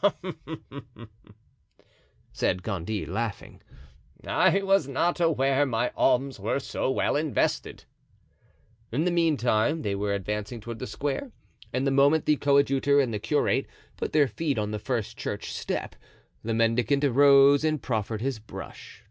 "Hum!" 0.00 1.08
said 2.32 2.64
Gondy, 2.64 3.06
laughing; 3.06 3.62
"I 4.26 4.60
was 4.62 4.88
not 4.88 5.20
aware 5.20 5.64
my 5.66 5.92
alms 5.96 6.40
were 6.40 6.58
so 6.58 6.90
well 6.90 7.14
invested." 7.14 7.84
In 8.90 9.04
the 9.04 9.12
meantime 9.12 9.82
they 9.82 9.94
were 9.94 10.12
advancing 10.12 10.60
toward 10.60 10.80
the 10.80 10.88
square, 10.88 11.30
and 11.72 11.86
the 11.86 11.92
moment 11.92 12.26
the 12.26 12.34
coadjutor 12.34 12.98
and 12.98 13.14
the 13.14 13.20
curate 13.20 13.66
put 13.96 14.12
their 14.12 14.26
feet 14.26 14.58
on 14.58 14.72
the 14.72 14.80
first 14.80 15.16
church 15.16 15.52
step 15.52 15.94
the 16.42 16.54
mendicant 16.54 17.04
arose 17.04 17.62
and 17.62 17.80
proffered 17.80 18.20
his 18.20 18.40
brush. 18.40 19.04